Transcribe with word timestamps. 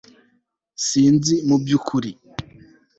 sinzi 0.85 1.33
mubyukuri 1.47 2.11